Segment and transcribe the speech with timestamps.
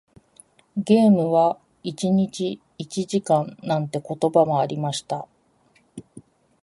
[0.77, 5.27] ゲームは一日一時間なんて言葉もありました。